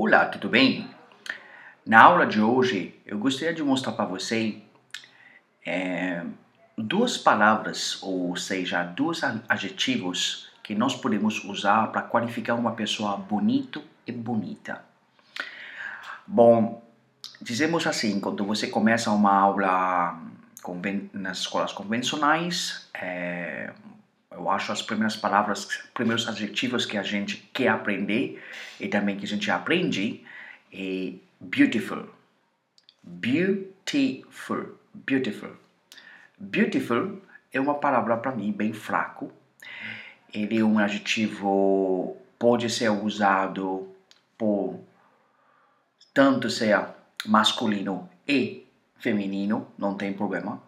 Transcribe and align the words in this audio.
Olá, 0.00 0.26
tudo 0.26 0.48
bem? 0.48 0.88
Na 1.84 2.04
aula 2.04 2.24
de 2.24 2.40
hoje 2.40 2.94
eu 3.04 3.18
gostaria 3.18 3.52
de 3.52 3.64
mostrar 3.64 3.94
para 3.94 4.04
você 4.04 4.62
é, 5.66 6.22
duas 6.76 7.18
palavras, 7.18 8.00
ou 8.00 8.36
seja, 8.36 8.84
dois 8.84 9.22
adjetivos 9.48 10.50
que 10.62 10.72
nós 10.72 10.94
podemos 10.94 11.42
usar 11.42 11.88
para 11.88 12.02
qualificar 12.02 12.54
uma 12.54 12.74
pessoa 12.76 13.16
bonito 13.16 13.82
e 14.06 14.12
bonita. 14.12 14.84
Bom, 16.24 16.80
dizemos 17.42 17.84
assim, 17.84 18.20
quando 18.20 18.44
você 18.44 18.68
começa 18.68 19.10
uma 19.10 19.34
aula 19.34 20.16
nas 21.12 21.38
escolas 21.38 21.72
convencionais, 21.72 22.88
é, 22.94 23.72
eu 24.30 24.48
acho 24.50 24.72
as 24.72 24.82
primeiras 24.82 25.16
palavras, 25.16 25.66
primeiros 25.94 26.28
adjetivos 26.28 26.84
que 26.84 26.98
a 26.98 27.02
gente 27.02 27.36
quer 27.52 27.68
aprender 27.68 28.42
e 28.78 28.88
também 28.88 29.16
que 29.16 29.24
a 29.24 29.28
gente 29.28 29.50
aprende 29.50 30.24
é 30.72 31.12
beautiful. 31.40 32.08
Beautiful. 33.02 34.78
Beautiful. 34.94 35.56
Beautiful 36.38 37.22
é 37.52 37.60
uma 37.60 37.74
palavra 37.74 38.16
para 38.16 38.32
mim 38.32 38.52
bem 38.52 38.72
fraco. 38.72 39.32
Ele 40.32 40.58
é 40.58 40.64
um 40.64 40.78
adjetivo 40.78 42.16
pode 42.38 42.70
ser 42.70 42.90
usado 42.90 43.88
por 44.36 44.78
tanto 46.14 46.48
ser 46.48 46.86
masculino 47.26 48.08
e 48.26 48.66
feminino, 48.98 49.66
não 49.76 49.96
tem 49.96 50.12
problema. 50.12 50.62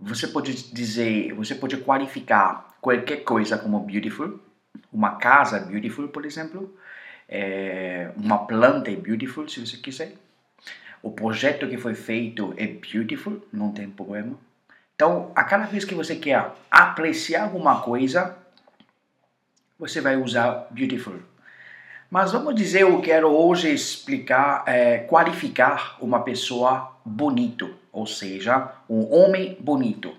Você 0.00 0.28
pode 0.28 0.72
dizer, 0.72 1.32
você 1.32 1.54
pode 1.54 1.76
qualificar 1.78 2.76
qualquer 2.80 3.24
coisa 3.24 3.58
como 3.58 3.80
beautiful, 3.80 4.38
uma 4.92 5.16
casa 5.16 5.58
beautiful, 5.58 6.08
por 6.08 6.24
exemplo, 6.24 6.72
é, 7.28 8.10
uma 8.16 8.46
planta 8.46 8.90
é 8.90 8.96
beautiful, 8.96 9.48
se 9.48 9.60
você 9.60 9.76
quiser. 9.76 10.14
O 11.02 11.10
projeto 11.10 11.68
que 11.68 11.76
foi 11.76 11.94
feito 11.94 12.54
é 12.56 12.66
beautiful, 12.66 13.42
não 13.52 13.72
tem 13.72 13.90
problema. 13.90 14.38
Então, 14.94 15.30
a 15.34 15.44
cada 15.44 15.66
vez 15.66 15.84
que 15.84 15.94
você 15.94 16.16
quer 16.16 16.52
apreciar 16.70 17.44
alguma 17.44 17.80
coisa, 17.82 18.36
você 19.78 20.00
vai 20.00 20.16
usar 20.16 20.66
beautiful. 20.70 21.20
Mas 22.10 22.32
vamos 22.32 22.54
dizer, 22.54 22.82
eu 22.82 23.00
quero 23.02 23.28
hoje 23.28 23.70
explicar, 23.70 24.64
é, 24.66 24.98
qualificar 24.98 25.98
uma 26.00 26.20
pessoa 26.20 26.96
bonito, 27.04 27.74
ou 27.92 28.06
seja, 28.06 28.72
um 28.88 29.12
homem 29.14 29.58
bonito. 29.60 30.16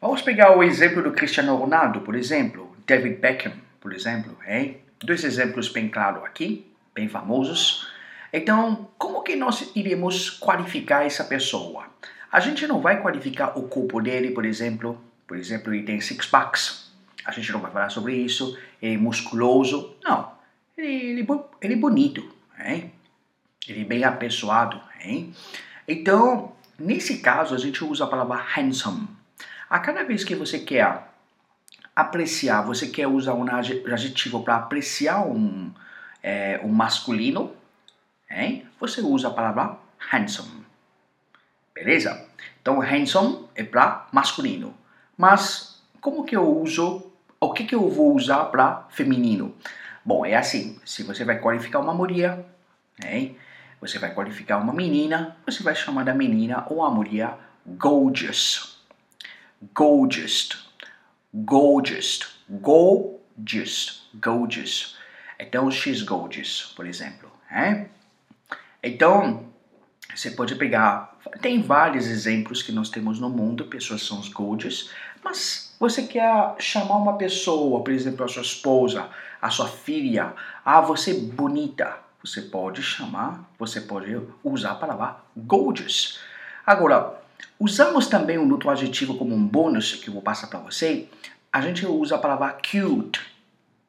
Vamos 0.00 0.22
pegar 0.22 0.56
o 0.56 0.62
exemplo 0.62 1.02
do 1.02 1.12
Cristiano 1.12 1.54
Ronaldo, 1.54 2.00
por 2.00 2.14
exemplo, 2.14 2.74
David 2.86 3.16
Beckham, 3.16 3.52
por 3.78 3.92
exemplo, 3.92 4.38
hein? 4.48 4.78
Dois 5.04 5.22
exemplos 5.22 5.68
bem 5.68 5.90
claros 5.90 6.24
aqui, 6.24 6.66
bem 6.94 7.08
famosos. 7.08 7.86
Então, 8.32 8.88
como 8.96 9.22
que 9.22 9.36
nós 9.36 9.70
iremos 9.76 10.30
qualificar 10.30 11.04
essa 11.04 11.24
pessoa? 11.24 11.84
A 12.32 12.40
gente 12.40 12.66
não 12.66 12.80
vai 12.80 13.02
qualificar 13.02 13.58
o 13.58 13.68
corpo 13.68 14.00
dele, 14.00 14.30
por 14.30 14.46
exemplo. 14.46 14.98
Por 15.26 15.36
exemplo, 15.36 15.74
ele 15.74 15.82
tem 15.82 16.00
six 16.00 16.26
packs. 16.26 16.90
A 17.24 17.32
gente 17.32 17.52
não 17.52 17.60
vai 17.60 17.70
falar 17.70 17.90
sobre 17.90 18.14
isso. 18.14 18.58
Ele 18.80 18.94
é 18.94 18.98
musculoso. 18.98 19.94
Não. 20.02 20.35
Ele, 20.76 21.20
ele, 21.20 21.26
ele 21.62 21.74
é 21.74 21.76
bonito, 21.76 22.22
hein? 22.58 22.92
Ele 23.66 23.80
é 23.80 23.84
bem 23.84 24.04
apessoado, 24.04 24.80
hein? 25.00 25.34
Então, 25.88 26.52
nesse 26.78 27.18
caso, 27.18 27.54
a 27.54 27.58
gente 27.58 27.82
usa 27.82 28.04
a 28.04 28.06
palavra 28.06 28.36
handsome. 28.36 29.08
A 29.70 29.78
cada 29.78 30.04
vez 30.04 30.22
que 30.22 30.34
você 30.34 30.58
quer 30.58 31.08
apreciar, 31.94 32.62
você 32.62 32.88
quer 32.88 33.06
usar 33.06 33.32
um 33.32 33.46
adjetivo 33.50 34.42
para 34.42 34.56
apreciar 34.56 35.26
um, 35.26 35.72
é, 36.22 36.60
um 36.62 36.68
masculino, 36.68 37.54
hein? 38.30 38.66
você 38.78 39.00
usa 39.00 39.28
a 39.28 39.30
palavra 39.32 39.78
handsome. 39.98 40.66
Beleza? 41.74 42.26
Então, 42.60 42.80
handsome 42.80 43.48
é 43.54 43.64
para 43.64 44.06
masculino. 44.12 44.74
Mas, 45.16 45.82
como 46.00 46.24
que 46.24 46.36
eu 46.36 46.46
uso, 46.60 47.10
o 47.40 47.52
que, 47.52 47.64
que 47.64 47.74
eu 47.74 47.88
vou 47.88 48.14
usar 48.14 48.44
para 48.46 48.86
feminino? 48.90 49.54
Bom, 50.06 50.24
é 50.24 50.36
assim, 50.36 50.80
se 50.86 51.02
você 51.02 51.24
vai 51.24 51.38
qualificar 51.38 51.80
uma 51.80 51.92
mulher, 51.92 52.46
hein? 53.04 53.36
você 53.80 53.98
vai 53.98 54.14
qualificar 54.14 54.56
uma 54.56 54.72
menina, 54.72 55.36
você 55.44 55.62
vai 55.62 55.74
chamar 55.74 56.04
da 56.04 56.14
menina 56.14 56.64
ou 56.70 56.82
a 56.82 56.90
mulher 56.90 57.34
gorgeous 57.66 58.76
gorgeous, 59.74 60.50
gorgeous, 61.34 62.20
gorgeous, 62.48 64.08
gorgeous. 64.14 64.96
Então, 65.38 65.70
she's 65.70 66.02
gorgeous, 66.02 66.72
por 66.74 66.86
exemplo. 66.86 67.30
É? 67.50 67.86
Então, 68.82 69.46
você 70.14 70.30
pode 70.30 70.54
pegar. 70.54 71.16
Tem 71.40 71.60
vários 71.60 72.06
exemplos 72.06 72.62
que 72.62 72.72
nós 72.72 72.88
temos 72.88 73.20
no 73.20 73.28
mundo, 73.28 73.66
pessoas 73.66 74.02
são 74.02 74.20
gorgeous, 74.32 74.90
mas 75.26 75.74
você 75.78 76.04
quer 76.04 76.54
chamar 76.58 76.96
uma 76.96 77.18
pessoa, 77.18 77.82
por 77.82 77.92
exemplo, 77.92 78.24
a 78.24 78.28
sua 78.28 78.42
esposa, 78.42 79.08
a 79.40 79.50
sua 79.50 79.68
filha, 79.68 80.32
ah, 80.64 80.80
você 80.80 81.14
bonita. 81.14 82.04
Você 82.24 82.42
pode 82.42 82.82
chamar, 82.82 83.48
você 83.58 83.80
pode 83.80 84.20
usar 84.42 84.72
a 84.72 84.74
palavra 84.74 85.16
gorgeous. 85.36 86.18
Agora, 86.66 87.16
Usamos 87.58 88.06
também 88.06 88.38
um 88.38 88.50
outro 88.52 88.68
adjetivo 88.68 89.16
como 89.16 89.34
um 89.34 89.46
bônus 89.46 89.94
que 89.94 90.08
eu 90.08 90.12
vou 90.12 90.22
passar 90.22 90.48
para 90.48 90.58
você. 90.58 91.08
A 91.50 91.62
gente 91.62 91.86
usa 91.86 92.16
a 92.16 92.18
palavra 92.18 92.52
cute. 92.52 93.20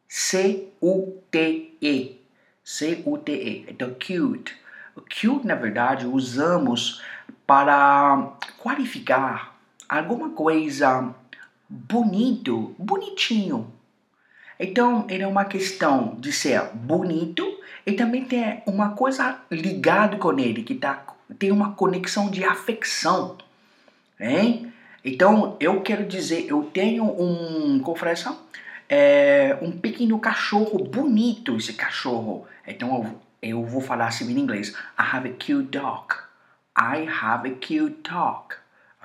C-U-T-E. 0.07 2.21
C-U-T-E. 2.63 3.65
Então, 3.67 3.89
cute. 3.89 4.55
O 4.95 5.01
cute, 5.01 5.45
na 5.45 5.55
verdade, 5.55 6.07
usamos 6.07 7.01
para 7.45 8.37
qualificar 8.57 9.57
alguma 9.89 10.29
coisa 10.29 11.13
bonito, 11.69 12.75
bonitinho. 12.77 13.71
Então, 14.59 15.05
ele 15.09 15.23
é 15.23 15.27
uma 15.27 15.45
questão 15.45 16.15
de 16.19 16.31
ser 16.31 16.61
bonito 16.73 17.45
e 17.85 17.93
também 17.93 18.25
tem 18.25 18.63
uma 18.65 18.91
coisa 18.91 19.39
ligada 19.51 20.17
com 20.17 20.37
ele, 20.39 20.63
que 20.63 20.75
tá, 20.75 21.05
tem 21.37 21.51
uma 21.51 21.73
conexão 21.73 22.29
de 22.29 22.43
afecção. 22.43 23.37
Hein? 24.19 24.73
Então, 25.05 25.55
eu 25.59 25.81
quero 25.81 26.05
dizer, 26.05 26.47
eu 26.49 26.63
tenho 26.73 27.05
um, 27.05 27.81
isso? 28.11 28.47
É, 28.89 29.57
um 29.61 29.71
pequeno 29.71 30.17
cachorro 30.19 30.83
bonito, 30.83 31.55
esse 31.55 31.73
cachorro. 31.73 32.47
Então, 32.65 33.19
eu, 33.41 33.49
eu 33.49 33.65
vou 33.65 33.81
falar 33.81 34.07
assim 34.07 34.29
em 34.31 34.39
inglês. 34.39 34.69
I 34.97 35.15
have 35.15 35.29
a 35.29 35.33
cute 35.33 35.69
dog. 35.77 36.15
I 36.77 37.07
have 37.07 37.47
a 37.47 37.53
cute 37.53 38.01
dog. 38.09 38.55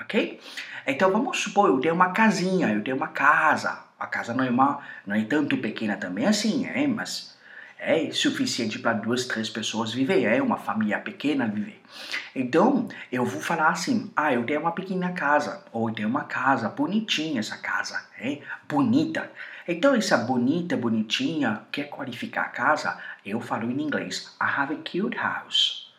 Ok? 0.03 0.41
Então, 0.87 1.11
vamos 1.13 1.39
supor, 1.39 1.69
eu 1.69 1.81
tenho 1.81 1.95
uma 1.95 2.11
casinha, 2.11 2.69
eu 2.69 2.83
tenho 2.83 2.97
uma 2.97 3.09
casa. 3.09 3.85
A 3.99 4.07
casa 4.07 4.35
não 4.35 4.45
é, 4.45 4.51
uma, 4.51 4.81
não 5.07 5.15
é 5.15 5.23
tanto 5.25 5.57
pequena 5.57 5.97
também 5.97 6.27
assim, 6.27 6.67
é, 6.67 6.87
mas 6.89 7.33
é 7.79 8.11
suficiente 8.13 8.79
para 8.79 8.93
duas, 8.93 9.27
três 9.27 9.51
pessoas 9.51 9.93
viver, 9.93 10.23
é 10.25 10.41
uma 10.41 10.57
família 10.57 10.99
pequena 11.01 11.47
viver. 11.47 11.83
Então, 12.35 12.89
eu 13.11 13.25
vou 13.25 13.41
falar 13.41 13.69
assim: 13.69 14.11
ah, 14.17 14.33
eu 14.33 14.45
tenho 14.45 14.61
uma 14.61 14.73
pequena 14.73 15.13
casa, 15.13 15.65
ou 15.73 15.89
eu 15.89 15.95
tenho 15.95 16.09
uma 16.09 16.25
casa 16.25 16.69
bonitinha, 16.69 17.41
essa 17.41 17.59
casa, 17.59 18.05
é 18.21 18.41
bonita. 18.69 19.31
Então, 19.67 19.95
essa 19.95 20.17
bonita, 20.17 20.77
bonitinha, 20.77 21.63
quer 21.71 21.89
qualificar 21.89 22.43
a 22.43 22.49
casa? 22.49 22.99
Eu 23.25 23.41
falo 23.41 23.71
em 23.71 23.81
inglês: 23.83 24.37
I 24.41 24.47
have 24.47 24.75
a 24.75 24.79
cute 24.79 25.17
house. 25.17 25.93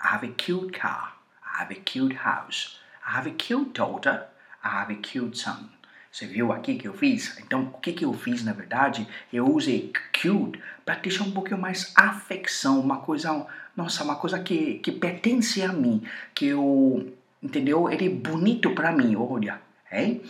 I 0.00 0.14
have 0.14 0.26
a 0.26 0.30
cute 0.30 0.78
car. 0.78 1.18
I 1.42 1.62
have 1.62 1.72
a 1.72 1.80
cute 1.80 2.16
house. 2.16 2.78
I 3.08 3.16
have 3.16 3.30
a 3.30 3.32
cute 3.32 3.72
daughter. 3.72 4.26
I 4.62 4.82
have 4.82 4.92
a 4.92 4.96
cute 4.96 5.38
son. 5.38 5.70
Você 6.12 6.26
viu 6.26 6.52
aqui 6.52 6.76
que 6.76 6.86
eu 6.86 6.92
fiz? 6.92 7.38
Então, 7.38 7.72
o 7.74 7.78
que, 7.78 7.92
que 7.92 8.04
eu 8.04 8.12
fiz 8.12 8.44
na 8.44 8.52
verdade? 8.52 9.08
Eu 9.32 9.46
usei 9.46 9.92
cute 10.12 10.60
para 10.84 10.96
deixar 10.96 11.24
um 11.24 11.30
pouquinho 11.30 11.58
mais 11.58 11.92
afecção, 11.96 12.80
uma 12.80 12.98
coisa, 12.98 13.46
nossa, 13.76 14.04
uma 14.04 14.16
coisa 14.16 14.38
que, 14.40 14.74
que 14.80 14.92
pertence 14.92 15.62
a 15.62 15.72
mim, 15.72 16.02
que 16.34 16.46
eu, 16.46 17.14
entendeu? 17.42 17.90
Ele 17.90 18.06
é 18.06 18.10
bonito 18.10 18.74
para 18.74 18.92
mim, 18.92 19.16
olha, 19.16 19.60
hein? 19.92 20.22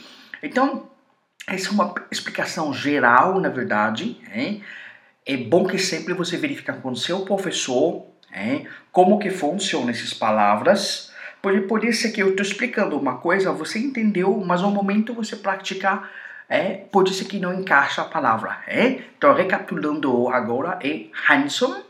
Então, 0.42 0.90
essa 1.46 1.68
é 1.68 1.72
uma 1.72 1.94
explicação 2.10 2.72
geral, 2.72 3.40
na 3.40 3.48
verdade, 3.48 4.20
hein? 4.32 4.62
É 5.24 5.36
bom 5.36 5.66
que 5.66 5.78
sempre 5.78 6.12
você 6.12 6.36
verifique 6.36 6.72
com 6.72 6.90
o 6.90 6.96
seu 6.96 7.24
professor, 7.24 8.04
hein? 8.34 8.68
Como 8.92 9.18
que 9.18 9.30
funcionam 9.30 9.90
essas 9.90 10.12
palavras, 10.12 11.07
Pode, 11.40 11.60
pode 11.62 11.92
ser 11.92 12.10
que 12.10 12.22
eu 12.22 12.30
estou 12.30 12.44
explicando 12.44 12.98
uma 12.98 13.18
coisa, 13.18 13.52
você 13.52 13.78
entendeu, 13.78 14.36
mas 14.44 14.62
no 14.62 14.70
momento 14.70 15.14
você 15.14 15.36
praticar, 15.36 16.10
é, 16.48 16.74
pode 16.74 17.14
ser 17.14 17.26
que 17.26 17.38
não 17.38 17.52
encaixa 17.52 18.02
a 18.02 18.06
palavra. 18.06 18.60
É? 18.66 19.02
Então, 19.16 19.34
recapitulando 19.34 20.28
agora, 20.28 20.78
é 20.82 21.06
handsome, 21.28 21.82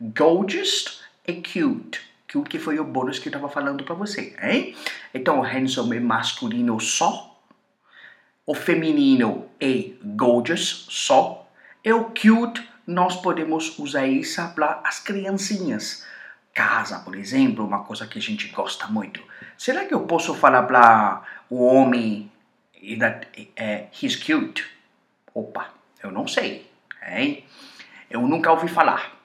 gorgeous 0.00 1.02
e 1.26 1.34
cute. 1.34 2.00
Cute 2.30 2.48
que 2.48 2.58
foi 2.58 2.78
o 2.78 2.84
bônus 2.84 3.18
que 3.18 3.28
eu 3.28 3.30
estava 3.30 3.48
falando 3.48 3.84
para 3.84 3.94
você. 3.94 4.34
É? 4.38 4.72
Então, 5.14 5.40
handsome 5.40 5.96
é 5.96 6.00
masculino 6.00 6.78
só, 6.80 7.40
o 8.44 8.54
feminino 8.54 9.46
é 9.60 9.90
gorgeous 10.02 10.86
só, 10.90 11.48
e 11.84 11.92
o 11.92 12.04
cute 12.06 12.68
nós 12.86 13.16
podemos 13.16 13.78
usar 13.78 14.06
isso 14.06 14.42
para 14.54 14.80
as 14.84 14.98
criancinhas. 14.98 16.04
Casa, 16.52 16.98
por 16.98 17.14
exemplo, 17.14 17.64
uma 17.64 17.84
coisa 17.84 18.06
que 18.06 18.18
a 18.18 18.22
gente 18.22 18.48
gosta 18.48 18.86
muito. 18.86 19.22
Será 19.56 19.84
que 19.86 19.94
eu 19.94 20.00
posso 20.00 20.34
falar 20.34 20.64
para 20.64 21.22
o 21.48 21.64
homem 21.64 22.30
that 22.98 23.26
uh, 23.38 23.88
he's 23.92 24.16
cute? 24.16 24.64
Opa, 25.34 25.70
eu 26.02 26.10
não 26.10 26.28
sei. 26.28 26.70
Hein? 27.06 27.44
Eu 28.10 28.20
nunca 28.26 28.52
ouvi 28.52 28.68
falar. 28.68 29.22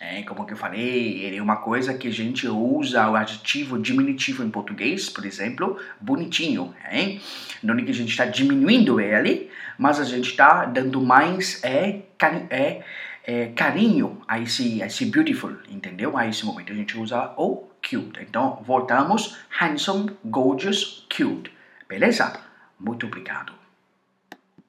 É, 0.00 0.22
como 0.24 0.44
que 0.44 0.52
eu 0.52 0.56
falei, 0.56 1.22
ele 1.22 1.36
é 1.36 1.42
uma 1.42 1.58
coisa 1.58 1.94
que 1.94 2.08
a 2.08 2.10
gente 2.10 2.48
usa 2.48 3.08
o 3.08 3.14
adjetivo 3.14 3.78
diminutivo 3.78 4.42
em 4.42 4.50
português, 4.50 5.08
por 5.08 5.24
exemplo, 5.24 5.78
bonitinho. 6.00 6.74
Hein? 6.90 7.20
Não 7.62 7.78
é 7.78 7.82
que 7.82 7.90
a 7.92 7.94
gente 7.94 8.10
está 8.10 8.24
diminuindo 8.24 9.00
ele, 9.00 9.48
mas 9.78 10.00
a 10.00 10.04
gente 10.04 10.30
está 10.30 10.64
dando 10.64 11.00
mais 11.00 11.62
é, 11.62 12.00
é, 12.50 12.82
é, 13.24 13.46
carinho 13.54 14.20
a 14.26 14.40
esse, 14.40 14.82
a 14.82 14.86
esse 14.86 15.04
beautiful, 15.06 15.56
entendeu? 15.82 16.16
A 16.16 16.28
esse 16.28 16.46
momento 16.46 16.72
a 16.72 16.76
gente 16.76 16.96
usa 16.96 17.34
o 17.36 17.68
cute. 17.82 18.20
Então, 18.20 18.62
voltamos, 18.64 19.36
handsome, 19.50 20.16
gorgeous, 20.24 21.06
cute. 21.14 21.52
Beleza? 21.88 22.40
Muito 22.78 23.06
obrigado. 23.06 23.61